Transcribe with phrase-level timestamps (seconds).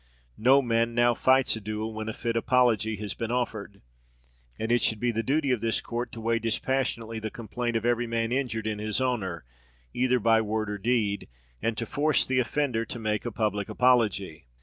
[0.39, 3.83] No man now fights a duel when a fit apology has been offered;
[4.57, 7.85] and it should be the duty of this court to weigh dispassionately the complaint of
[7.85, 9.45] every man injured in his honour,
[9.93, 11.29] either by word or deed,
[11.61, 14.47] and to force the offender to make a public apology.